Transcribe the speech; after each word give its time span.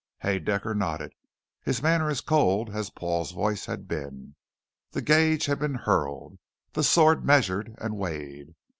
Haedaecker 0.23 0.75
nodded, 0.75 1.13
his 1.61 1.83
manner 1.83 2.09
as 2.09 2.21
cold 2.21 2.71
as 2.71 2.89
Paul's 2.89 3.33
voice 3.33 3.67
had 3.67 3.87
been. 3.87 4.33
The 4.89 5.03
gage 5.03 5.45
had 5.45 5.59
been 5.59 5.75
hurled, 5.75 6.39
the 6.73 6.81
swords 6.83 7.23
measured 7.23 7.75
and 7.77 7.95
weighed. 7.95 8.55